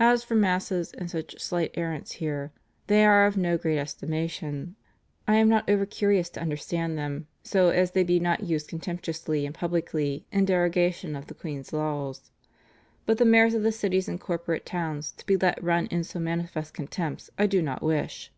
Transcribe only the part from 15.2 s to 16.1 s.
be let run in